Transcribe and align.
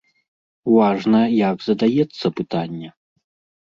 Важна, 0.77 1.21
як 1.51 1.57
задаецца 1.69 2.35
пытанне. 2.43 2.89